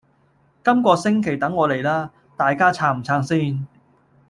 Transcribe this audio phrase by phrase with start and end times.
[0.63, 2.09] 今個星期等我黎啦！
[2.35, 3.67] 大家撐唔撐先？